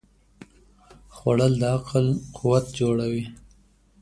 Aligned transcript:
خوړل 1.15 1.53
د 1.61 1.63
عقل 1.75 2.05
قوت 2.37 2.65
جوړوي 2.79 3.23